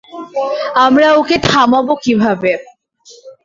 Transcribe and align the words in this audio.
আমরা 0.85 1.07
ওকে 1.19 1.37
থামাবো 1.47 1.93
কীভাবে? 2.03 2.51